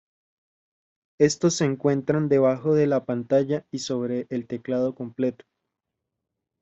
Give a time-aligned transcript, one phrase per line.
[1.19, 5.45] Estos se encuentran debajo de la pantalla y sobre el teclado completo.